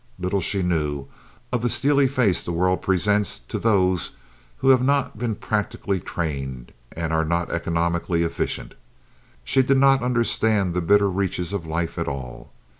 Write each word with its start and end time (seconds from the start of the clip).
Little 0.17 0.41
she 0.41 0.63
knew 0.63 1.05
of 1.53 1.61
the 1.61 1.69
steely 1.69 2.07
face 2.07 2.43
the 2.43 2.51
world 2.51 2.81
presents 2.81 3.37
to 3.37 3.59
those 3.59 4.17
who 4.57 4.69
have 4.69 4.81
not 4.81 5.19
been 5.19 5.35
practically 5.35 5.99
trained 5.99 6.71
and 6.93 7.13
are 7.13 7.23
not 7.23 7.51
economically 7.51 8.23
efficient. 8.23 8.73
She 9.43 9.61
did 9.61 9.77
not 9.77 10.01
understand 10.01 10.73
the 10.73 10.81
bitter 10.81 11.07
reaches 11.07 11.53
of 11.53 11.67
life 11.67 11.99
at 11.99 12.07
all. 12.07 12.51